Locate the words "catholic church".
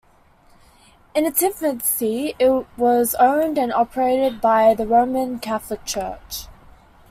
5.37-6.47